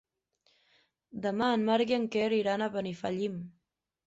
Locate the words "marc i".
1.67-1.97